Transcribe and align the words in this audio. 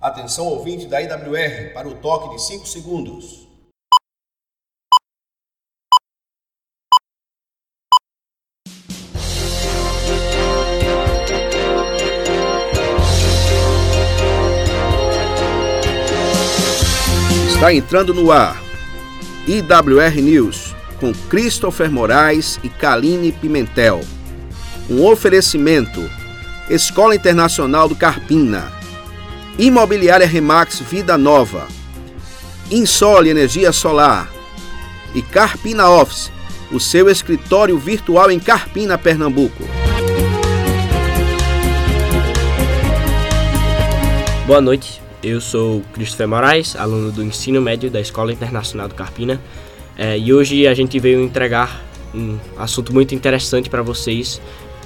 Atenção 0.00 0.46
ouvinte 0.46 0.86
da 0.86 1.02
IWR 1.02 1.72
para 1.74 1.88
o 1.88 1.96
toque 1.96 2.36
de 2.36 2.40
5 2.40 2.68
segundos. 2.68 3.48
Está 17.52 17.74
entrando 17.74 18.14
no 18.14 18.30
ar 18.30 18.56
IWR 19.48 20.22
News 20.22 20.76
com 21.00 21.12
Christopher 21.28 21.90
Moraes 21.90 22.60
e 22.62 22.68
Kaline 22.68 23.32
Pimentel. 23.32 24.02
Um 24.88 25.04
oferecimento 25.04 26.08
Escola 26.70 27.16
Internacional 27.16 27.88
do 27.88 27.96
Carpina, 27.96 28.77
Imobiliária 29.58 30.24
Remax 30.24 30.78
Vida 30.78 31.18
Nova, 31.18 31.66
Insole 32.70 33.28
Energia 33.28 33.72
Solar 33.72 34.30
e 35.12 35.20
Carpina 35.20 35.90
Office, 35.90 36.30
o 36.70 36.78
seu 36.78 37.08
escritório 37.10 37.76
virtual 37.76 38.30
em 38.30 38.38
Carpina, 38.38 38.96
Pernambuco. 38.96 39.64
Boa 44.46 44.60
noite, 44.60 45.02
eu 45.24 45.40
sou 45.40 45.82
Christopher 45.92 46.28
Moraes, 46.28 46.76
aluno 46.76 47.10
do 47.10 47.24
ensino 47.24 47.60
médio 47.60 47.90
da 47.90 48.00
Escola 48.00 48.32
Internacional 48.32 48.86
do 48.86 48.94
Carpina, 48.94 49.40
é, 49.96 50.16
e 50.16 50.32
hoje 50.32 50.68
a 50.68 50.74
gente 50.74 51.00
veio 51.00 51.20
entregar 51.20 51.82
um 52.14 52.38
assunto 52.56 52.94
muito 52.94 53.12
interessante 53.12 53.68
para 53.68 53.82
vocês. 53.82 54.40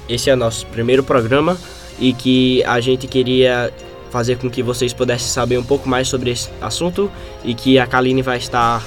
Esse 0.09 0.31
é 0.31 0.33
o 0.33 0.37
nosso 0.37 0.65
primeiro 0.65 1.03
programa 1.03 1.59
e 1.99 2.11
que 2.11 2.63
a 2.63 2.79
gente 2.79 3.05
queria 3.05 3.71
fazer 4.13 4.37
com 4.37 4.47
que 4.47 4.61
vocês 4.61 4.93
pudessem 4.93 5.27
saber 5.27 5.57
um 5.57 5.63
pouco 5.63 5.89
mais 5.89 6.07
sobre 6.07 6.29
esse 6.29 6.47
assunto 6.61 7.11
e 7.43 7.55
que 7.55 7.79
a 7.79 7.87
Kaline 7.87 8.21
vai 8.21 8.37
estar 8.37 8.79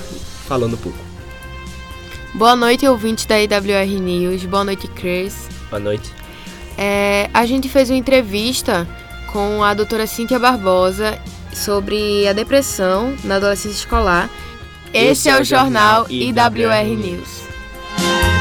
falando 0.47 0.75
um 0.75 0.79
pouco. 0.79 0.99
Boa 2.33 2.55
noite, 2.55 2.87
ouvintes 2.87 3.27
da 3.27 3.37
IWR 3.41 4.01
News. 4.01 4.45
Boa 4.45 4.63
noite, 4.63 4.87
Chris. 4.87 5.49
Boa 5.69 5.81
noite. 5.81 6.13
É, 6.79 7.29
a 7.35 7.45
gente 7.45 7.69
fez 7.69 7.91
uma 7.91 7.97
entrevista 7.97 8.87
com 9.33 9.65
a 9.65 9.75
doutora 9.75 10.07
Cíntia 10.07 10.39
Barbosa 10.39 11.19
sobre 11.53 12.29
a 12.29 12.33
depressão 12.33 13.13
na 13.25 13.37
adolescência 13.37 13.79
escolar. 13.79 14.31
Esse, 14.95 15.29
Esse 15.29 15.29
é 15.31 15.41
o 15.41 15.45
jornal 15.45 16.07
IWR 16.09 16.97
News. 16.97 17.43
A 17.99 18.36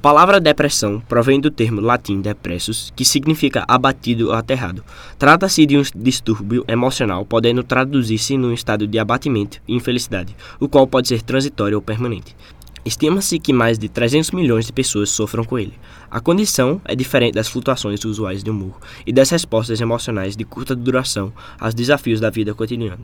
palavra 0.00 0.40
depressão 0.40 1.00
provém 1.08 1.38
do 1.38 1.50
termo 1.50 1.80
latim 1.80 2.20
depressus, 2.20 2.92
que 2.96 3.04
significa 3.04 3.64
abatido 3.68 4.28
ou 4.28 4.32
aterrado. 4.32 4.82
Trata-se 5.18 5.66
de 5.66 5.76
um 5.76 5.82
distúrbio 5.94 6.64
emocional, 6.66 7.24
podendo 7.24 7.62
traduzir-se 7.62 8.38
num 8.38 8.52
estado 8.52 8.86
de 8.86 8.98
abatimento 8.98 9.60
e 9.68 9.74
infelicidade, 9.74 10.34
o 10.58 10.68
qual 10.68 10.86
pode 10.86 11.08
ser 11.08 11.20
transitório 11.20 11.76
ou 11.76 11.82
permanente. 11.82 12.34
Estima-se 12.82 13.38
que 13.38 13.52
mais 13.52 13.78
de 13.78 13.90
300 13.90 14.30
milhões 14.30 14.64
de 14.64 14.72
pessoas 14.72 15.10
sofram 15.10 15.44
com 15.44 15.58
ele. 15.58 15.74
A 16.10 16.18
condição 16.18 16.80
é 16.86 16.96
diferente 16.96 17.34
das 17.34 17.48
flutuações 17.48 18.02
usuais 18.06 18.42
de 18.42 18.50
humor 18.50 18.78
e 19.06 19.12
das 19.12 19.28
respostas 19.28 19.80
emocionais 19.82 20.34
de 20.34 20.44
curta 20.44 20.74
duração 20.74 21.30
aos 21.58 21.74
desafios 21.74 22.20
da 22.20 22.30
vida 22.30 22.54
cotidiana, 22.54 23.00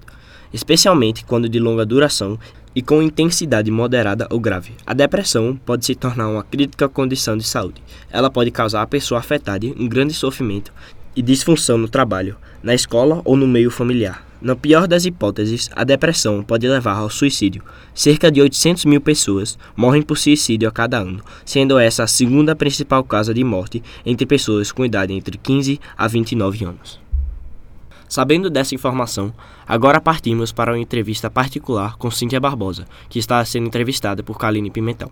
especialmente 0.50 1.26
quando 1.26 1.46
de 1.46 1.58
longa 1.58 1.84
duração 1.84 2.38
e 2.74 2.80
com 2.80 3.02
intensidade 3.02 3.70
moderada 3.70 4.26
ou 4.30 4.40
grave. 4.40 4.72
A 4.86 4.94
depressão 4.94 5.60
pode 5.64 5.84
se 5.84 5.94
tornar 5.94 6.28
uma 6.28 6.42
crítica 6.42 6.88
condição 6.88 7.36
de 7.36 7.44
saúde. 7.44 7.82
Ela 8.10 8.30
pode 8.30 8.50
causar 8.50 8.80
à 8.80 8.86
pessoa 8.86 9.20
afetada 9.20 9.66
um 9.78 9.86
grande 9.86 10.14
sofrimento 10.14 10.72
e 11.14 11.20
disfunção 11.20 11.76
no 11.76 11.88
trabalho, 11.88 12.36
na 12.62 12.74
escola 12.74 13.20
ou 13.26 13.36
no 13.36 13.46
meio 13.46 13.70
familiar. 13.70 14.26
Na 14.40 14.54
pior 14.54 14.86
das 14.86 15.06
hipóteses, 15.06 15.70
a 15.74 15.82
depressão 15.82 16.42
pode 16.42 16.68
levar 16.68 16.96
ao 16.96 17.08
suicídio. 17.08 17.62
Cerca 17.94 18.30
de 18.30 18.42
800 18.42 18.84
mil 18.84 19.00
pessoas 19.00 19.58
morrem 19.74 20.02
por 20.02 20.18
suicídio 20.18 20.68
a 20.68 20.72
cada 20.72 20.98
ano, 20.98 21.22
sendo 21.44 21.78
essa 21.78 22.04
a 22.04 22.06
segunda 22.06 22.54
principal 22.54 23.02
causa 23.02 23.32
de 23.32 23.42
morte 23.42 23.82
entre 24.04 24.26
pessoas 24.26 24.70
com 24.70 24.84
idade 24.84 25.14
entre 25.14 25.38
15 25.38 25.80
a 25.96 26.06
29 26.06 26.64
anos. 26.66 27.00
Sabendo 28.08 28.50
dessa 28.50 28.74
informação, 28.74 29.32
agora 29.66 30.00
partimos 30.00 30.52
para 30.52 30.72
uma 30.72 30.78
entrevista 30.78 31.30
particular 31.30 31.96
com 31.96 32.10
Cíntia 32.10 32.38
Barbosa, 32.38 32.86
que 33.08 33.18
está 33.18 33.44
sendo 33.44 33.66
entrevistada 33.66 34.22
por 34.22 34.38
Kaline 34.38 34.70
Pimentel. 34.70 35.10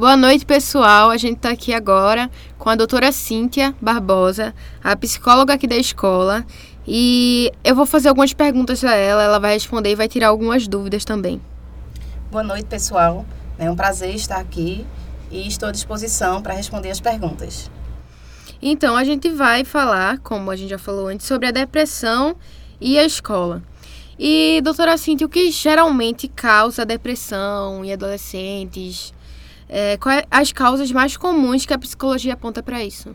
Boa 0.00 0.16
noite, 0.16 0.46
pessoal. 0.46 1.10
A 1.10 1.18
gente 1.18 1.36
está 1.36 1.50
aqui 1.50 1.74
agora 1.74 2.30
com 2.58 2.70
a 2.70 2.74
doutora 2.74 3.12
Cíntia 3.12 3.74
Barbosa, 3.82 4.54
a 4.82 4.96
psicóloga 4.96 5.52
aqui 5.52 5.66
da 5.66 5.76
escola. 5.76 6.42
E 6.88 7.52
eu 7.62 7.76
vou 7.76 7.84
fazer 7.84 8.08
algumas 8.08 8.32
perguntas 8.32 8.82
a 8.82 8.94
ela, 8.94 9.22
ela 9.22 9.38
vai 9.38 9.52
responder 9.52 9.90
e 9.90 9.94
vai 9.94 10.08
tirar 10.08 10.28
algumas 10.28 10.66
dúvidas 10.66 11.04
também. 11.04 11.38
Boa 12.30 12.42
noite, 12.42 12.64
pessoal. 12.64 13.26
É 13.58 13.70
um 13.70 13.76
prazer 13.76 14.14
estar 14.14 14.38
aqui 14.38 14.86
e 15.30 15.46
estou 15.46 15.68
à 15.68 15.72
disposição 15.72 16.40
para 16.40 16.54
responder 16.54 16.88
as 16.88 16.98
perguntas. 16.98 17.70
Então, 18.62 18.96
a 18.96 19.04
gente 19.04 19.28
vai 19.28 19.66
falar, 19.66 20.16
como 20.20 20.50
a 20.50 20.56
gente 20.56 20.70
já 20.70 20.78
falou 20.78 21.08
antes, 21.08 21.26
sobre 21.26 21.48
a 21.48 21.50
depressão 21.50 22.36
e 22.80 22.98
a 22.98 23.04
escola. 23.04 23.62
E, 24.18 24.62
doutora 24.62 24.96
Cintia, 24.96 25.26
o 25.26 25.30
que 25.30 25.50
geralmente 25.50 26.26
causa 26.26 26.86
depressão 26.86 27.84
em 27.84 27.92
adolescentes? 27.92 29.12
É, 29.72 29.96
quais 29.98 30.24
as 30.28 30.52
causas 30.52 30.90
mais 30.90 31.16
comuns 31.16 31.64
que 31.64 31.72
a 31.72 31.78
psicologia 31.78 32.34
aponta 32.34 32.60
para 32.60 32.82
isso? 32.82 33.14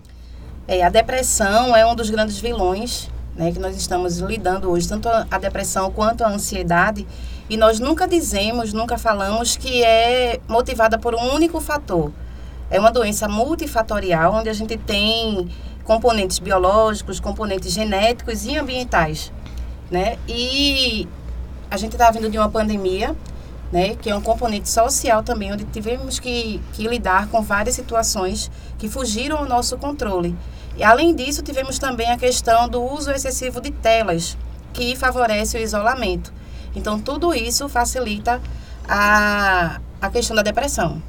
É, 0.66 0.84
a 0.84 0.90
depressão 0.90 1.76
é 1.76 1.86
um 1.86 1.94
dos 1.94 2.10
grandes 2.10 2.40
vilões 2.40 3.10
né, 3.36 3.52
que 3.52 3.60
nós 3.60 3.76
estamos 3.76 4.20
lidando 4.20 4.72
hoje, 4.72 4.88
tanto 4.88 5.10
a 5.10 5.38
depressão 5.38 5.92
quanto 5.92 6.24
a 6.24 6.30
ansiedade, 6.30 7.06
e 7.50 7.58
nós 7.58 7.80
nunca 7.80 8.08
dizemos, 8.08 8.72
nunca 8.72 8.98
falamos 8.98 9.58
que 9.58 9.84
é 9.84 10.40
motivada 10.48 10.98
por 10.98 11.14
um 11.14 11.34
único 11.34 11.60
fator. 11.60 12.12
É 12.72 12.80
uma 12.80 12.90
doença 12.90 13.28
multifatorial, 13.28 14.34
onde 14.34 14.50
a 14.50 14.54
gente 14.54 14.78
tem 14.78 15.50
componentes 15.84 16.40
biológicos, 16.40 17.20
componentes 17.20 17.74
genéticos 17.74 18.46
e 18.46 18.58
ambientais. 18.58 19.32
Né? 19.92 20.18
E 20.28 21.08
a 21.70 21.78
gente 21.78 21.92
está 21.92 22.10
vindo 22.10 22.30
de 22.30 22.38
uma 22.38 22.50
pandemia, 22.50 23.14
né, 23.76 23.94
que 23.94 24.10
é 24.10 24.16
um 24.16 24.22
componente 24.22 24.70
social 24.70 25.22
também, 25.22 25.52
onde 25.52 25.66
tivemos 25.66 26.18
que, 26.18 26.62
que 26.72 26.88
lidar 26.88 27.28
com 27.28 27.42
várias 27.42 27.76
situações 27.76 28.50
que 28.78 28.88
fugiram 28.88 29.40
ao 29.40 29.46
nosso 29.46 29.78
controle. 29.78 30.34
E 30.78 30.84
além 30.84 31.14
disso, 31.14 31.42
tivemos 31.44 31.78
também 31.78 32.10
a 32.10 32.18
questão 32.18 32.70
do 32.70 32.82
uso 32.82 33.12
excessivo 33.12 33.60
de 33.60 33.72
telas, 33.72 34.38
que 34.72 34.96
favorece 34.96 35.58
o 35.58 35.60
isolamento. 35.60 36.32
Então, 36.74 37.02
tudo 37.02 37.34
isso 37.34 37.68
facilita 37.68 38.42
a, 38.88 39.82
a 40.00 40.10
questão 40.10 40.38
da 40.38 40.42
depressão. 40.42 41.04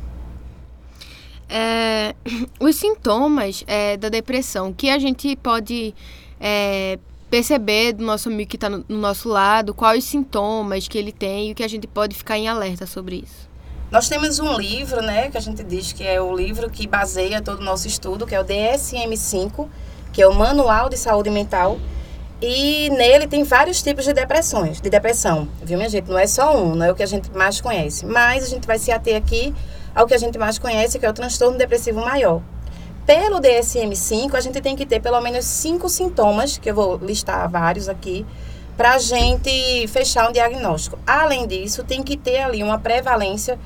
É, 1.49 2.17
os 2.59 2.75
sintomas 2.75 3.63
é, 3.69 3.97
da 3.97 4.09
depressão 4.09 4.73
que 4.73 4.91
a 4.91 4.99
gente 4.99 5.37
pode 5.37 5.95
é, 6.41 6.99
perceber 7.31 7.93
do 7.93 8.05
nosso 8.05 8.29
amigo 8.29 8.51
que 8.51 8.57
está 8.57 8.69
no, 8.69 8.85
no 8.89 8.99
nosso 8.99 9.29
lado, 9.29 9.75
quais 9.75 10.05
sintomas 10.05 10.89
que 10.89 10.97
ele 10.97 11.13
tem 11.13 11.49
e 11.49 11.53
o 11.53 11.55
que 11.55 11.65
a 11.65 11.69
gente 11.69 11.87
pode 11.87 12.15
ficar 12.15 12.39
em 12.39 12.49
alerta 12.49 12.87
sobre 12.87 13.17
isso. 13.17 13.49
Nós 13.91 14.09
temos 14.09 14.41
um 14.41 14.57
livro, 14.57 15.01
né, 15.01 15.31
que 15.31 15.39
a 15.39 15.41
gente 15.41 15.63
diz 15.63 15.93
que 15.93 16.05
é 16.05 16.21
o 16.21 16.35
livro 16.35 16.69
que 16.69 16.87
baseia 16.87 17.41
todo 17.41 17.61
o 17.61 17.65
nosso 17.65 17.87
estudo, 17.87 18.27
que 18.27 18.35
é 18.35 18.41
o 18.41 18.45
DSM-5, 18.45 19.69
que 20.13 20.21
é 20.21 20.27
o 20.27 20.35
Manual 20.35 20.89
de 20.89 20.97
Saúde 20.97 21.31
Mental. 21.31 21.79
E 22.43 22.91
nele 22.91 23.27
tem 23.27 23.45
vários 23.45 23.83
tipos 23.83 24.05
de 24.05 24.13
depressões, 24.13 24.81
de 24.81 24.91
depressão, 24.91 25.49
viu, 25.63 25.79
minha 25.79 25.89
gente? 25.89 26.11
Não 26.11 26.19
é 26.19 26.27
só 26.27 26.55
um, 26.57 26.75
não 26.75 26.85
é 26.85 26.93
o 26.93 26.95
que 26.95 27.03
a 27.03 27.07
gente 27.07 27.31
mais 27.31 27.61
conhece. 27.61 28.05
Mas 28.05 28.45
a 28.45 28.49
gente 28.49 28.67
vai 28.67 28.79
se 28.79 28.91
ater 28.91 29.17
aqui 29.17 29.55
ao 29.95 30.07
que 30.07 30.13
a 30.13 30.19
gente 30.19 30.37
mais 30.37 30.59
conhece, 30.59 30.99
que 30.99 31.07
é 31.07 31.11
o 31.11 31.15
transtorno 31.15 31.57
depressivo 31.57 32.01
maior. 32.01 32.43
Pelo 33.07 33.41
DSM-5, 33.41 34.35
a 34.35 34.41
gente 34.41 34.61
tem 34.61 34.75
que 34.75 34.85
ter 34.85 35.01
pelo 35.01 35.21
menos 35.21 35.45
cinco 35.45 35.89
sintomas, 35.89 36.59
que 36.59 36.69
eu 36.69 36.75
vou 36.75 36.97
listar 36.97 37.49
vários 37.49 37.89
aqui, 37.89 38.27
para 38.77 38.95
a 38.95 38.99
gente 38.99 39.87
fechar 39.87 40.29
um 40.29 40.33
diagnóstico. 40.33 40.99
Além 41.07 41.47
disso, 41.47 41.85
tem 41.85 42.03
que 42.03 42.17
ter 42.17 42.39
ali 42.39 42.65
uma 42.65 42.81
prevalência 42.81 43.61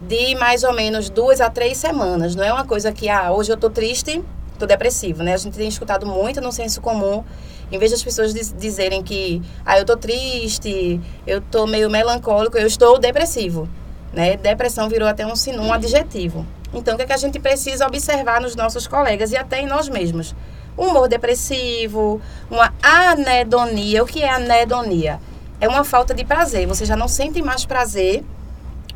de 0.00 0.34
mais 0.36 0.64
ou 0.64 0.72
menos 0.72 1.10
duas 1.10 1.42
a 1.42 1.50
três 1.50 1.76
semanas. 1.76 2.34
Não 2.34 2.42
é 2.42 2.50
uma 2.50 2.64
coisa 2.64 2.90
que, 2.90 3.06
ah, 3.10 3.30
hoje 3.32 3.52
eu 3.52 3.56
estou 3.56 3.68
triste, 3.68 4.24
estou 4.54 4.66
depressivo, 4.66 5.22
né? 5.22 5.34
A 5.34 5.36
gente 5.36 5.58
tem 5.58 5.68
escutado 5.68 6.06
muito 6.06 6.40
no 6.40 6.50
senso 6.50 6.80
comum, 6.80 7.22
em 7.70 7.78
vez 7.78 7.90
das 7.90 8.02
pessoas 8.02 8.32
diz, 8.32 8.54
dizerem 8.58 9.02
que, 9.02 9.42
ah, 9.66 9.76
eu 9.76 9.82
estou 9.82 9.98
triste, 9.98 10.98
eu 11.26 11.40
estou 11.40 11.66
meio 11.66 11.90
melancólico, 11.90 12.56
eu 12.56 12.66
estou 12.66 12.98
depressivo, 12.98 13.68
né? 14.10 14.38
Depressão 14.38 14.88
virou 14.88 15.06
até 15.06 15.26
um, 15.26 15.34
um 15.60 15.70
adjetivo. 15.70 16.46
Então, 16.74 16.94
o 16.94 16.96
que, 16.96 17.04
é 17.04 17.06
que 17.06 17.12
a 17.12 17.16
gente 17.16 17.38
precisa 17.38 17.86
observar 17.86 18.40
nos 18.40 18.56
nossos 18.56 18.86
colegas 18.86 19.32
e 19.32 19.36
até 19.36 19.60
em 19.60 19.66
nós 19.66 19.88
mesmos? 19.88 20.34
humor 20.76 21.08
depressivo, 21.08 22.20
uma 22.50 22.72
anedonia. 22.82 24.02
O 24.02 24.06
que 24.06 24.22
é 24.22 24.30
anedonia? 24.30 25.18
É 25.60 25.68
uma 25.68 25.84
falta 25.84 26.14
de 26.14 26.24
prazer. 26.24 26.66
Você 26.66 26.84
já 26.84 26.96
não 26.96 27.08
sente 27.08 27.40
mais 27.42 27.64
prazer 27.64 28.22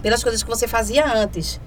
pelas 0.03 0.23
coisas 0.23 0.43
que 0.43 0.49
você 0.49 0.69
fazia 0.69 1.07
antes. 1.07 1.61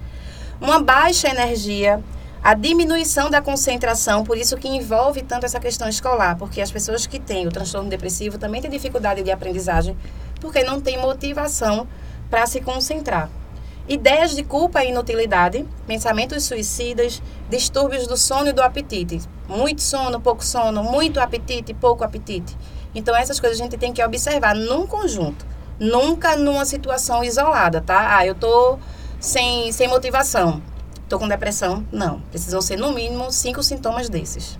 Uma 0.60 0.80
baixa 0.80 1.28
energia, 1.28 2.00
a 2.42 2.54
diminuição 2.54 3.28
da 3.28 3.42
concentração, 3.42 4.22
por 4.22 4.38
isso 4.38 4.56
que 4.56 4.68
envolve 4.68 5.22
tanto 5.22 5.46
essa 5.46 5.58
questão 5.58 5.88
escolar, 5.88 6.36
porque 6.36 6.60
as 6.60 6.70
pessoas 6.70 7.06
que 7.06 7.18
têm 7.18 7.46
o 7.46 7.50
transtorno 7.50 7.90
depressivo 7.90 8.38
também 8.38 8.62
têm 8.62 8.70
dificuldade 8.70 9.22
de 9.22 9.32
aprendizagem, 9.32 9.96
porque 10.40 10.62
não 10.62 10.80
tem 10.80 10.96
motivação 10.96 11.88
para 12.30 12.46
se 12.46 12.60
concentrar. 12.60 13.28
Ideias 13.86 14.34
de 14.34 14.42
culpa 14.42 14.82
e 14.82 14.88
inutilidade, 14.88 15.66
pensamentos 15.86 16.44
suicidas, 16.44 17.22
distúrbios 17.50 18.06
do 18.06 18.16
sono 18.16 18.48
e 18.48 18.52
do 18.52 18.62
apetite. 18.62 19.20
Muito 19.46 19.82
sono, 19.82 20.20
pouco 20.20 20.42
sono, 20.42 20.82
muito 20.82 21.20
apetite, 21.20 21.74
pouco 21.74 22.02
apetite. 22.02 22.56
Então, 22.94 23.14
essas 23.14 23.38
coisas 23.38 23.60
a 23.60 23.62
gente 23.62 23.76
tem 23.76 23.92
que 23.92 24.02
observar 24.02 24.54
num 24.54 24.86
conjunto, 24.86 25.44
nunca 25.78 26.34
numa 26.34 26.64
situação 26.64 27.22
isolada, 27.22 27.82
tá? 27.82 28.16
Ah, 28.16 28.26
eu 28.26 28.34
tô 28.34 28.78
sem, 29.20 29.70
sem 29.70 29.86
motivação, 29.86 30.62
tô 31.06 31.18
com 31.18 31.28
depressão. 31.28 31.84
Não, 31.92 32.20
precisam 32.30 32.62
ser 32.62 32.78
no 32.78 32.92
mínimo 32.92 33.30
cinco 33.30 33.62
sintomas 33.62 34.08
desses. 34.08 34.58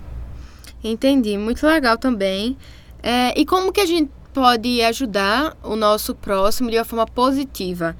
Entendi, 0.83 1.35
muito 1.35 1.65
legal 1.65 1.97
também. 1.97 2.55
É, 3.01 3.39
e 3.39 3.43
como 3.43 3.71
que 3.71 3.81
a 3.81 3.85
gente 3.87 4.11
pode 4.33 4.83
ajudar 4.83 5.57
o 5.63 5.75
nosso 5.75 6.13
próximo 6.13 6.69
de 6.69 6.77
uma 6.77 6.85
forma 6.85 7.07
positiva? 7.07 7.95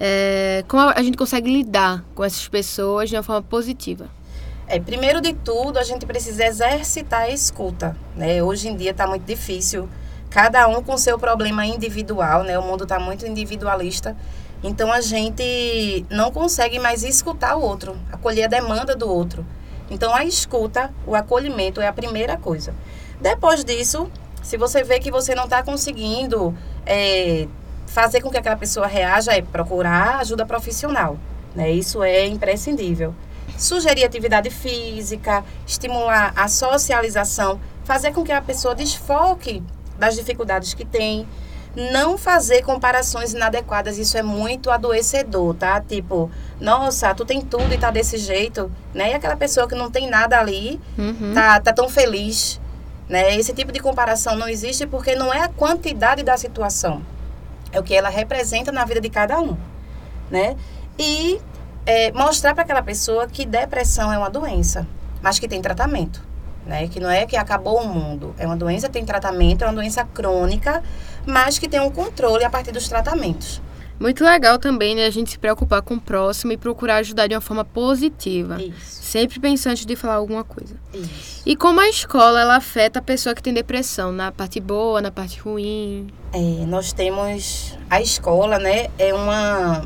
É, 0.00 0.64
como 0.68 0.82
a 0.82 1.02
gente 1.02 1.16
consegue 1.16 1.50
lidar 1.50 2.04
com 2.14 2.24
essas 2.24 2.46
pessoas 2.46 3.10
de 3.10 3.16
uma 3.16 3.22
forma 3.22 3.42
positiva? 3.42 4.08
É, 4.66 4.78
primeiro 4.78 5.20
de 5.20 5.32
tudo, 5.32 5.78
a 5.78 5.82
gente 5.82 6.06
precisa 6.06 6.44
exercitar 6.44 7.22
a 7.22 7.30
escuta. 7.30 7.96
Né? 8.14 8.42
Hoje 8.42 8.68
em 8.68 8.76
dia 8.76 8.90
está 8.90 9.06
muito 9.06 9.24
difícil, 9.24 9.88
cada 10.30 10.68
um 10.68 10.82
com 10.82 10.96
seu 10.96 11.18
problema 11.18 11.64
individual, 11.64 12.44
né? 12.44 12.58
o 12.58 12.62
mundo 12.62 12.84
está 12.84 13.00
muito 13.00 13.26
individualista. 13.26 14.16
Então 14.62 14.92
a 14.92 15.00
gente 15.00 16.04
não 16.10 16.30
consegue 16.30 16.78
mais 16.78 17.02
escutar 17.02 17.56
o 17.56 17.62
outro, 17.62 17.96
acolher 18.12 18.44
a 18.44 18.48
demanda 18.48 18.94
do 18.94 19.08
outro. 19.08 19.46
Então 19.90 20.14
a 20.14 20.24
escuta, 20.24 20.92
o 21.06 21.14
acolhimento 21.14 21.80
é 21.80 21.86
a 21.86 21.92
primeira 21.92 22.36
coisa. 22.36 22.74
Depois 23.20 23.64
disso, 23.64 24.10
se 24.42 24.56
você 24.56 24.82
vê 24.82 24.98
que 24.98 25.10
você 25.10 25.34
não 25.34 25.44
está 25.44 25.62
conseguindo 25.62 26.54
é, 26.84 27.48
fazer 28.00 28.20
com 28.20 28.30
que 28.30 28.38
aquela 28.38 28.56
pessoa 28.56 28.86
reaja 28.86 29.32
é 29.32 29.42
procurar 29.42 30.20
ajuda 30.20 30.46
profissional. 30.46 31.18
Né? 31.52 31.72
Isso 31.72 32.00
é 32.00 32.24
imprescindível. 32.26 33.12
Sugerir 33.56 34.04
atividade 34.04 34.50
física, 34.50 35.44
estimular 35.66 36.32
a 36.36 36.46
socialização, 36.46 37.60
fazer 37.82 38.12
com 38.12 38.22
que 38.22 38.30
a 38.30 38.40
pessoa 38.40 38.72
desfoque 38.72 39.64
das 39.98 40.14
dificuldades 40.14 40.74
que 40.74 40.84
tem. 40.84 41.26
Não 41.74 42.16
fazer 42.16 42.62
comparações 42.62 43.34
inadequadas, 43.34 43.98
isso 43.98 44.16
é 44.16 44.22
muito 44.22 44.70
adoecedor, 44.70 45.54
tá? 45.54 45.80
Tipo, 45.80 46.30
nossa, 46.60 47.12
tu 47.16 47.24
tem 47.24 47.40
tudo 47.40 47.74
e 47.74 47.78
tá 47.78 47.90
desse 47.90 48.16
jeito, 48.16 48.70
né? 48.94 49.10
E 49.10 49.14
aquela 49.14 49.36
pessoa 49.36 49.66
que 49.66 49.74
não 49.74 49.90
tem 49.90 50.08
nada 50.08 50.38
ali, 50.38 50.80
uhum. 50.96 51.34
tá, 51.34 51.60
tá 51.60 51.72
tão 51.72 51.88
feliz, 51.88 52.60
né? 53.08 53.36
Esse 53.36 53.52
tipo 53.52 53.72
de 53.72 53.80
comparação 53.80 54.36
não 54.36 54.48
existe 54.48 54.86
porque 54.86 55.16
não 55.16 55.34
é 55.34 55.40
a 55.40 55.48
quantidade 55.48 56.22
da 56.22 56.36
situação, 56.36 57.02
é 57.72 57.78
o 57.78 57.82
que 57.82 57.94
ela 57.94 58.08
representa 58.08 58.72
na 58.72 58.84
vida 58.84 59.00
de 59.00 59.10
cada 59.10 59.40
um, 59.40 59.56
né? 60.30 60.56
E 60.98 61.40
é, 61.86 62.12
mostrar 62.12 62.54
para 62.54 62.64
aquela 62.64 62.82
pessoa 62.82 63.26
que 63.26 63.46
depressão 63.46 64.12
é 64.12 64.18
uma 64.18 64.30
doença, 64.30 64.86
mas 65.22 65.38
que 65.38 65.48
tem 65.48 65.60
tratamento, 65.60 66.22
né? 66.66 66.88
Que 66.88 67.00
não 67.00 67.10
é 67.10 67.26
que 67.26 67.36
acabou 67.36 67.80
o 67.80 67.88
mundo, 67.88 68.34
é 68.38 68.46
uma 68.46 68.56
doença 68.56 68.88
tem 68.88 69.04
tratamento, 69.04 69.62
é 69.62 69.66
uma 69.66 69.74
doença 69.74 70.04
crônica, 70.04 70.82
mas 71.26 71.58
que 71.58 71.68
tem 71.68 71.80
um 71.80 71.90
controle 71.90 72.44
a 72.44 72.50
partir 72.50 72.72
dos 72.72 72.88
tratamentos. 72.88 73.62
Muito 74.00 74.24
legal 74.24 74.58
também, 74.58 74.94
né, 74.94 75.06
a 75.06 75.10
gente 75.10 75.30
se 75.30 75.38
preocupar 75.38 75.82
com 75.82 75.94
o 75.94 76.00
próximo 76.00 76.52
e 76.52 76.56
procurar 76.56 76.96
ajudar 76.96 77.26
de 77.26 77.34
uma 77.34 77.40
forma 77.40 77.64
positiva. 77.64 78.62
Isso. 78.62 79.02
Sempre 79.02 79.40
pensar 79.40 79.70
antes 79.70 79.84
de 79.84 79.96
falar 79.96 80.14
alguma 80.14 80.44
coisa. 80.44 80.76
Isso. 80.94 81.42
E 81.44 81.56
como 81.56 81.80
a 81.80 81.88
escola, 81.88 82.40
ela 82.40 82.56
afeta 82.56 83.00
a 83.00 83.02
pessoa 83.02 83.34
que 83.34 83.42
tem 83.42 83.52
depressão, 83.52 84.12
na 84.12 84.30
parte 84.30 84.60
boa, 84.60 85.00
na 85.00 85.10
parte 85.10 85.40
ruim? 85.40 86.06
É, 86.32 86.38
nós 86.66 86.92
temos 86.92 87.76
a 87.90 88.00
escola, 88.00 88.58
né, 88.58 88.88
é 88.98 89.12
uma 89.12 89.82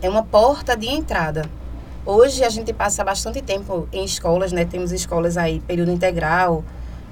é 0.00 0.08
uma 0.08 0.24
porta 0.24 0.76
de 0.76 0.88
entrada. 0.88 1.48
Hoje 2.04 2.42
a 2.42 2.48
gente 2.48 2.72
passa 2.72 3.04
bastante 3.04 3.40
tempo 3.40 3.88
em 3.92 4.04
escolas, 4.04 4.50
né? 4.50 4.64
Temos 4.64 4.90
escolas 4.90 5.36
aí 5.36 5.60
período 5.60 5.92
integral, 5.92 6.64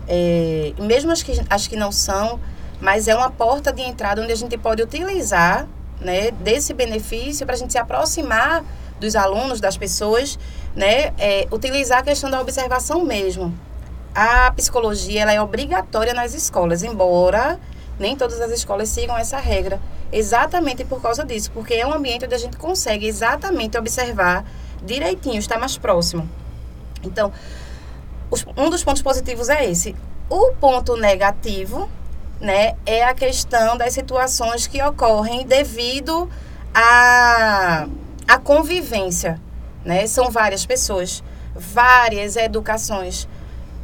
é, 0.09 0.73
mesmo 0.81 1.13
as 1.13 1.23
que, 1.23 1.41
as 1.49 1.69
que 1.69 1.77
não 1.77 1.93
são, 1.93 2.41
mas 2.81 3.07
é 3.07 3.15
uma 3.15 3.31
porta 3.31 3.73
de 3.73 3.83
entrada 3.83 4.21
onde 4.21 4.33
a 4.33 4.37
gente 4.37 4.59
pode 4.59 4.83
utilizar 4.83 5.69
né, 6.01 6.31
desse 6.31 6.73
benefício 6.73 7.45
para 7.45 7.55
a 7.55 7.59
gente 7.59 7.73
se 7.73 7.79
aproximar 7.79 8.65
dos 8.99 9.17
alunos, 9.17 9.61
das 9.61 9.77
pessoas, 9.77 10.39
né, 10.75 11.13
é, 11.19 11.47
utilizar 11.51 12.01
a 12.01 12.03
questão 12.03 12.31
da 12.31 12.41
observação 12.41 13.05
mesmo. 13.05 13.55
A 14.15 14.51
psicologia 14.53 15.23
ela 15.23 15.33
é 15.33 15.41
obrigatória 15.41 16.13
nas 16.13 16.35
escolas, 16.35 16.83
embora 16.83 17.59
nem 17.99 18.17
todas 18.17 18.41
as 18.41 18.51
escolas 18.51 18.89
sigam 18.89 19.17
essa 19.17 19.39
regra, 19.39 19.79
exatamente 20.11 20.85
por 20.85 21.03
causa 21.03 21.23
disso, 21.25 21.51
porque 21.53 21.75
é 21.75 21.87
um 21.87 21.93
ambiente 21.93 22.25
onde 22.25 22.35
a 22.35 22.39
gente 22.39 22.57
consegue 22.57 23.07
exatamente 23.07 23.77
observar 23.77 24.45
direitinho, 24.83 25.39
estar 25.39 25.59
mais 25.59 25.77
próximo. 25.77 26.29
Então, 27.03 27.31
os, 28.31 28.45
um 28.57 28.71
dos 28.71 28.83
pontos 28.83 29.03
positivos 29.03 29.51
é 29.51 29.71
esse. 29.71 29.95
O 30.31 30.53
ponto 30.53 30.97
negativo 30.97 31.91
né, 32.41 32.75
é 32.87 33.05
a 33.05 33.15
questão 33.15 33.77
das 33.77 33.93
situações 33.93 34.67
que 34.67 34.83
ocorrem 34.83 35.47
devido 35.47 36.29
à, 36.75 37.87
à 38.27 38.39
convivência. 38.39 39.41
Né? 39.85 40.07
São 40.07 40.31
várias 40.31 40.65
pessoas, 40.65 41.23
várias 41.55 42.37
educações, 42.37 43.29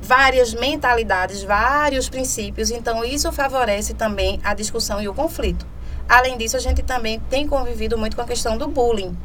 várias 0.01 0.55
mentalidades, 0.55 1.43
vários 1.43 2.09
princípios. 2.09 2.71
Então, 2.71 3.05
isso 3.05 3.31
favorece 3.31 3.93
também 3.93 4.41
a 4.43 4.55
discussão 4.55 5.03
e 5.03 5.09
o 5.09 5.15
conflito. 5.15 5.67
Além 6.09 6.39
disso, 6.39 6.57
a 6.57 6.61
gente 6.61 6.83
também 6.83 7.21
tem 7.29 7.47
convivido 7.47 7.99
muito 7.99 8.17
com 8.17 8.23
a 8.23 8.27
questão 8.27 8.57
do 8.57 8.69
bullying. 8.69 9.17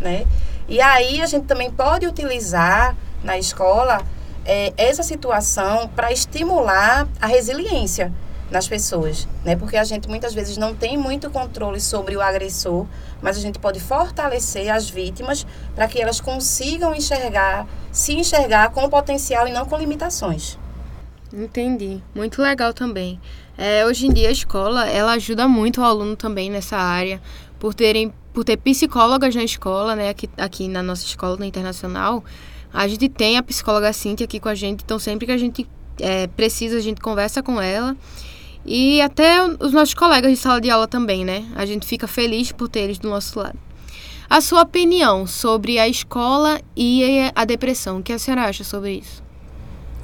Né? 0.00 0.26
E 0.68 0.80
aí, 0.80 1.20
a 1.22 1.26
gente 1.26 1.46
também 1.46 1.70
pode 1.70 2.06
utilizar 2.06 2.96
na 3.22 3.38
escola 3.38 4.00
é, 4.44 4.72
essa 4.76 5.02
situação 5.02 5.88
para 5.88 6.10
estimular 6.10 7.06
a 7.20 7.26
resiliência 7.26 8.12
nas 8.50 8.66
pessoas, 8.66 9.28
né? 9.44 9.54
Porque 9.54 9.76
a 9.76 9.84
gente 9.84 10.08
muitas 10.08 10.34
vezes 10.34 10.56
não 10.56 10.74
tem 10.74 10.98
muito 10.98 11.30
controle 11.30 11.80
sobre 11.80 12.16
o 12.16 12.20
agressor, 12.20 12.86
mas 13.22 13.36
a 13.36 13.40
gente 13.40 13.58
pode 13.58 13.78
fortalecer 13.78 14.68
as 14.68 14.90
vítimas 14.90 15.46
para 15.74 15.86
que 15.86 16.00
elas 16.00 16.20
consigam 16.20 16.94
enxergar, 16.94 17.66
se 17.92 18.14
enxergar 18.14 18.70
com 18.70 18.88
potencial 18.88 19.46
e 19.46 19.52
não 19.52 19.64
com 19.64 19.76
limitações. 19.76 20.58
Entendi, 21.32 22.02
muito 22.14 22.42
legal 22.42 22.74
também. 22.74 23.20
É, 23.56 23.86
hoje 23.86 24.06
em 24.06 24.12
dia 24.12 24.28
a 24.28 24.32
escola 24.32 24.88
ela 24.88 25.12
ajuda 25.12 25.46
muito 25.46 25.80
o 25.80 25.84
aluno 25.84 26.16
também 26.16 26.50
nessa 26.50 26.76
área 26.76 27.20
por 27.58 27.74
terem 27.74 28.12
por 28.32 28.44
ter 28.44 28.56
psicólogas 28.56 29.34
na 29.34 29.42
escola, 29.42 29.94
né? 29.94 30.08
Aqui, 30.08 30.30
aqui 30.36 30.68
na 30.68 30.82
nossa 30.82 31.04
escola 31.04 31.36
na 31.36 31.46
internacional, 31.46 32.24
a 32.72 32.86
gente 32.86 33.08
tem 33.08 33.36
a 33.36 33.42
psicóloga 33.42 33.92
Cintia 33.92 34.24
aqui 34.24 34.38
com 34.38 34.48
a 34.48 34.54
gente, 34.54 34.82
então 34.84 34.98
sempre 34.98 35.26
que 35.26 35.32
a 35.32 35.36
gente 35.36 35.68
é, 35.98 36.26
precisa 36.28 36.78
a 36.78 36.80
gente 36.80 37.00
conversa 37.00 37.42
com 37.42 37.60
ela 37.60 37.96
e 38.64 39.00
até 39.00 39.42
os 39.42 39.72
nossos 39.72 39.94
colegas 39.94 40.30
de 40.30 40.36
sala 40.36 40.60
de 40.60 40.70
aula 40.70 40.86
também, 40.86 41.24
né? 41.24 41.44
A 41.54 41.64
gente 41.64 41.86
fica 41.86 42.06
feliz 42.06 42.52
por 42.52 42.68
ter 42.68 42.80
eles 42.80 42.98
do 42.98 43.08
nosso 43.08 43.38
lado. 43.38 43.58
A 44.28 44.40
sua 44.40 44.62
opinião 44.62 45.26
sobre 45.26 45.78
a 45.78 45.88
escola 45.88 46.60
e 46.76 47.30
a 47.34 47.44
depressão, 47.44 47.98
o 47.98 48.02
que 48.02 48.12
a 48.12 48.18
senhora 48.18 48.44
acha 48.44 48.62
sobre 48.62 48.92
isso? 48.92 49.22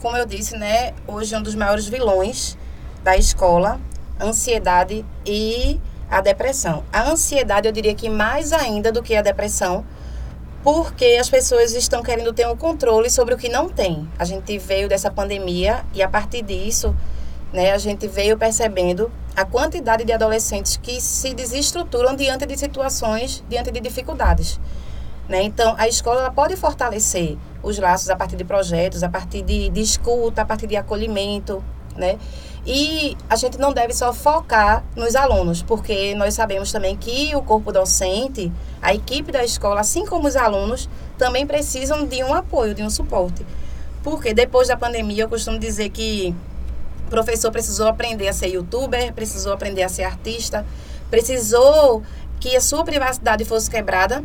Como 0.01 0.17
eu 0.17 0.27
disse, 0.27 0.57
né, 0.57 0.95
hoje 1.07 1.37
um 1.37 1.43
dos 1.43 1.55
maiores 1.55 1.87
vilões 1.87 2.59
da 3.05 3.17
escola, 3.17 3.81
ansiedade 4.21 5.05
e 5.25 5.81
a 6.11 6.21
depressão. 6.21 6.83
A 6.93 7.09
ansiedade, 7.09 7.69
eu 7.69 7.73
diria 7.73 7.95
que 7.95 8.09
mais 8.09 8.53
ainda 8.53 8.91
do 8.91 9.03
que 9.03 9.15
a 9.15 9.23
depressão, 9.23 9.85
porque 10.63 11.17
as 11.21 11.31
pessoas 11.31 11.75
estão 11.75 12.03
querendo 12.03 12.33
ter 12.33 12.49
um 12.49 12.57
controle 12.57 13.09
sobre 13.09 13.35
o 13.35 13.39
que 13.39 13.49
não 13.49 13.69
tem. 13.69 14.09
A 14.19 14.25
gente 14.25 14.59
veio 14.59 14.89
dessa 14.89 15.11
pandemia 15.11 15.85
e 15.95 16.03
a 16.03 16.09
partir 16.09 16.43
disso 16.43 16.97
né, 17.57 17.73
a 17.73 17.79
gente 17.79 18.07
veio 18.07 18.37
percebendo 18.37 19.11
a 19.35 19.43
quantidade 19.43 20.05
de 20.05 20.13
adolescentes 20.13 20.77
que 20.77 21.01
se 21.01 21.33
desestruturam 21.33 22.15
diante 22.15 22.45
de 22.45 22.55
situações, 22.55 23.43
diante 23.49 23.71
de 23.71 23.81
dificuldades. 23.81 24.61
Né? 25.27 25.43
Então, 25.43 25.75
a 25.79 25.89
escola 25.89 26.31
pode 26.31 26.55
fortalecer 26.55 27.39
os 27.63 27.79
laços 27.79 28.11
a 28.11 28.15
partir 28.15 28.37
de 28.37 28.45
projetos, 28.45 29.03
a 29.03 29.09
partir 29.09 29.41
de, 29.41 29.71
de 29.71 29.81
escuta, 29.81 30.43
a 30.43 30.45
partir 30.45 30.67
de 30.67 30.77
acolhimento, 30.77 31.65
né? 31.97 32.19
E 32.67 33.17
a 33.31 33.37
gente 33.37 33.59
não 33.59 33.73
deve 33.73 33.95
só 33.95 34.13
focar 34.13 34.85
nos 34.95 35.17
alunos, 35.17 35.63
porque 35.63 36.15
nós 36.15 36.35
sabemos 36.35 36.71
também 36.71 36.95
que 36.95 37.35
o 37.35 37.41
corpo 37.41 37.73
docente, 37.73 38.53
a 38.83 38.93
equipe 38.93 39.33
da 39.33 39.43
escola, 39.43 39.81
assim 39.81 40.05
como 40.05 40.29
os 40.29 40.37
alunos, 40.37 40.91
também 41.17 41.47
precisam 41.47 42.05
de 42.07 42.23
um 42.23 42.35
apoio, 42.35 42.75
de 42.75 42.83
um 42.83 42.91
suporte. 42.91 43.47
Porque 44.03 44.35
depois 44.35 44.69
da 44.69 44.77
pandemia, 44.77 45.25
eu 45.25 45.29
costumo 45.29 45.59
dizer 45.59 45.89
que 45.91 46.35
o 47.07 47.09
professor 47.09 47.53
precisou 47.53 47.87
aprender 47.87 48.27
a 48.27 48.33
ser 48.33 48.49
youtuber, 48.49 49.13
precisou 49.13 49.53
aprender 49.53 49.85
a 49.85 49.89
ser 49.89 50.03
artista, 50.03 50.67
precisou 51.09 52.03
que 52.41 52.57
a 52.57 52.61
sua 52.61 52.85
privacidade 52.85 53.45
fosse 53.45 53.71
quebrada. 53.71 54.25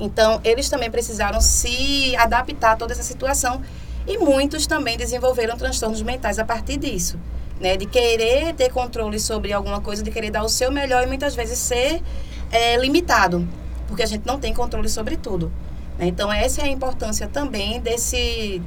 Então, 0.00 0.40
eles 0.42 0.68
também 0.68 0.90
precisaram 0.90 1.40
se 1.40 2.16
adaptar 2.16 2.72
a 2.72 2.76
toda 2.76 2.92
essa 2.92 3.02
situação 3.02 3.60
e 4.06 4.16
muitos 4.16 4.66
também 4.66 4.96
desenvolveram 4.96 5.56
transtornos 5.56 6.00
mentais 6.00 6.38
a 6.38 6.44
partir 6.44 6.78
disso, 6.78 7.18
né? 7.60 7.76
De 7.76 7.84
querer 7.86 8.54
ter 8.54 8.70
controle 8.72 9.20
sobre 9.20 9.52
alguma 9.52 9.80
coisa, 9.80 10.02
de 10.02 10.10
querer 10.10 10.30
dar 10.30 10.42
o 10.42 10.48
seu 10.48 10.72
melhor 10.72 11.04
e 11.04 11.06
muitas 11.06 11.34
vezes 11.34 11.58
ser 11.58 12.02
é, 12.50 12.76
limitado, 12.78 13.46
porque 13.86 14.02
a 14.02 14.06
gente 14.06 14.26
não 14.26 14.40
tem 14.40 14.54
controle 14.54 14.88
sobre 14.88 15.18
tudo. 15.18 15.52
Né? 15.98 16.06
Então, 16.06 16.32
essa 16.32 16.62
é 16.62 16.64
a 16.64 16.68
importância 16.68 17.28
também 17.28 17.78
desse, 17.78 18.60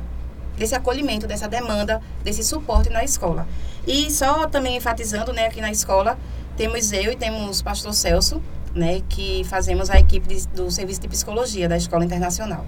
desse 0.58 0.76
acolhimento, 0.76 1.28
dessa 1.28 1.48
demanda, 1.48 2.02
desse 2.24 2.44
suporte 2.44 2.90
na 2.90 3.04
escola. 3.04 3.48
E 3.88 4.10
só 4.12 4.48
também 4.48 4.78
enfatizando, 4.78 5.32
né, 5.34 5.48
aqui 5.48 5.62
na 5.62 5.72
escola, 5.72 6.18
temos 6.58 6.92
eu 6.92 7.12
e 7.12 7.16
temos 7.16 7.60
o 7.60 7.64
pastor 7.64 7.94
Celso, 7.94 8.42
né, 8.74 9.02
que 9.10 9.44
fazemos 9.46 9.90
a 9.90 10.00
equipe 10.00 10.28
de, 10.28 10.48
do 10.48 10.70
Serviço 10.72 11.02
de 11.02 11.08
Psicologia 11.08 11.70
da 11.70 11.78
Escola 11.78 12.04
Internacional. 12.04 12.66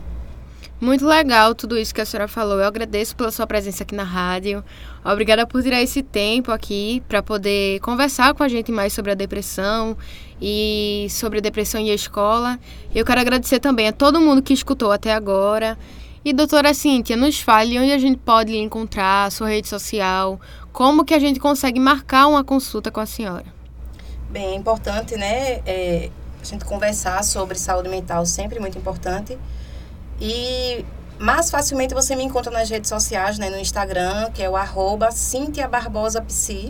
Muito 0.79 1.07
legal 1.07 1.55
tudo 1.55 1.75
isso 1.75 1.93
que 1.93 2.01
a 2.01 2.05
senhora 2.05 2.27
falou. 2.27 2.59
Eu 2.59 2.67
agradeço 2.67 3.15
pela 3.15 3.31
sua 3.31 3.47
presença 3.47 3.81
aqui 3.81 3.95
na 3.95 4.03
rádio. 4.03 4.63
Obrigada 5.03 5.47
por 5.47 5.63
tirar 5.63 5.81
esse 5.81 6.03
tempo 6.03 6.51
aqui 6.51 7.01
para 7.07 7.23
poder 7.23 7.79
conversar 7.79 8.35
com 8.35 8.43
a 8.43 8.47
gente 8.47 8.71
mais 8.71 8.93
sobre 8.93 9.11
a 9.11 9.15
depressão 9.15 9.97
e 10.39 11.07
sobre 11.09 11.39
a 11.39 11.41
depressão 11.41 11.81
e 11.81 11.89
a 11.89 11.95
escola. 11.95 12.59
Eu 12.93 13.03
quero 13.03 13.19
agradecer 13.19 13.59
também 13.59 13.87
a 13.87 13.91
todo 13.91 14.21
mundo 14.21 14.39
que 14.43 14.53
escutou 14.53 14.91
até 14.91 15.11
agora. 15.11 15.75
E 16.27 16.33
doutora 16.33 16.73
Cíntia, 16.73 17.15
nos 17.15 17.39
fale 17.39 17.79
onde 17.79 17.93
a 17.93 17.97
gente 17.97 18.17
pode 18.17 18.51
lhe 18.51 18.57
encontrar, 18.57 19.31
sua 19.31 19.47
rede 19.47 19.69
social, 19.69 20.37
como 20.73 21.05
que 21.05 21.13
a 21.13 21.19
gente 21.19 21.39
consegue 21.39 21.79
marcar 21.79 22.27
uma 22.27 22.43
consulta 22.43 22.91
com 22.91 22.99
a 22.99 23.05
senhora. 23.05 23.45
Bem, 24.29 24.47
é 24.47 24.55
importante, 24.55 25.15
né, 25.15 25.61
é, 25.65 26.09
a 26.41 26.43
gente 26.43 26.65
conversar 26.65 27.23
sobre 27.23 27.57
saúde 27.57 27.87
mental, 27.87 28.25
sempre 28.25 28.59
muito 28.59 28.77
importante. 28.77 29.39
E 30.19 30.83
mais 31.17 31.49
facilmente 31.49 31.93
você 31.93 32.13
me 32.13 32.25
encontra 32.25 32.51
nas 32.51 32.69
redes 32.69 32.89
sociais, 32.89 33.39
né, 33.39 33.49
no 33.49 33.57
Instagram, 33.57 34.29
que 34.31 34.43
é 34.43 34.49
o 34.49 34.57
arroba 34.57 35.11
Cíntia 35.11 35.65
Barbosa 35.65 36.21
Psi. 36.21 36.67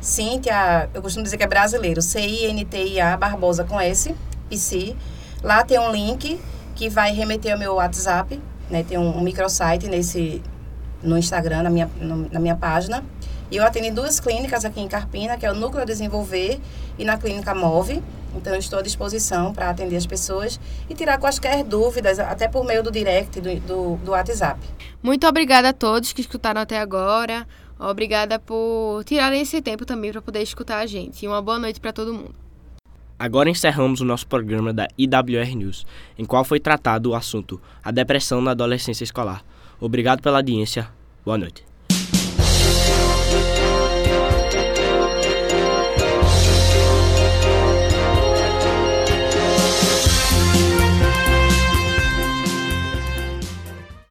Cíntia, 0.00 0.88
eu 0.94 1.02
costumo 1.02 1.24
dizer 1.24 1.38
que 1.38 1.42
é 1.42 1.48
brasileiro, 1.48 2.00
C-I-N-T-I-A 2.00 3.16
Barbosa 3.16 3.64
com 3.64 3.80
S, 3.80 4.14
Psi. 4.48 4.96
Lá 5.42 5.64
tem 5.64 5.80
um 5.80 5.90
link 5.90 6.40
que 6.76 6.88
vai 6.88 7.12
remeter 7.12 7.52
ao 7.52 7.58
meu 7.58 7.74
WhatsApp, 7.74 8.40
né, 8.70 8.82
tem 8.82 8.98
um, 8.98 9.18
um 9.18 9.20
microsite 9.20 9.88
nesse, 9.88 10.42
no 11.02 11.18
Instagram, 11.18 11.62
na 11.62 11.70
minha, 11.70 11.90
no, 12.00 12.28
na 12.30 12.40
minha 12.40 12.56
página. 12.56 13.04
E 13.50 13.56
eu 13.56 13.64
atendo 13.64 13.86
em 13.86 13.92
duas 13.92 14.18
clínicas 14.18 14.64
aqui 14.64 14.80
em 14.80 14.88
Carpina, 14.88 15.36
que 15.36 15.44
é 15.44 15.52
o 15.52 15.54
Núcleo 15.54 15.84
Desenvolver 15.84 16.58
e 16.98 17.04
na 17.04 17.18
Clínica 17.18 17.54
Move. 17.54 18.02
Então, 18.34 18.54
eu 18.54 18.58
estou 18.58 18.78
à 18.78 18.82
disposição 18.82 19.52
para 19.52 19.68
atender 19.68 19.96
as 19.96 20.06
pessoas 20.06 20.58
e 20.88 20.94
tirar 20.94 21.18
quaisquer 21.18 21.62
dúvidas, 21.62 22.18
até 22.18 22.48
por 22.48 22.64
meio 22.64 22.82
do 22.82 22.90
direct 22.90 23.40
do, 23.40 23.60
do, 23.60 23.96
do 23.96 24.10
WhatsApp. 24.12 24.58
Muito 25.02 25.26
obrigada 25.26 25.68
a 25.68 25.72
todos 25.74 26.14
que 26.14 26.22
escutaram 26.22 26.62
até 26.62 26.78
agora. 26.78 27.46
Obrigada 27.78 28.38
por 28.38 29.02
tirarem 29.04 29.42
esse 29.42 29.60
tempo 29.60 29.84
também 29.84 30.12
para 30.12 30.22
poder 30.22 30.40
escutar 30.40 30.78
a 30.78 30.86
gente. 30.86 31.24
E 31.24 31.28
uma 31.28 31.42
boa 31.42 31.58
noite 31.58 31.78
para 31.78 31.92
todo 31.92 32.14
mundo. 32.14 32.34
Agora 33.22 33.48
encerramos 33.48 34.00
o 34.00 34.04
nosso 34.04 34.26
programa 34.26 34.72
da 34.72 34.88
IWR 34.98 35.54
News, 35.54 35.86
em 36.18 36.24
qual 36.24 36.42
foi 36.42 36.58
tratado 36.58 37.10
o 37.10 37.14
assunto 37.14 37.60
a 37.80 37.92
depressão 37.92 38.40
na 38.40 38.50
adolescência 38.50 39.04
escolar. 39.04 39.44
Obrigado 39.80 40.20
pela 40.20 40.38
audiência. 40.38 40.88
Boa 41.24 41.38
noite. 41.38 41.71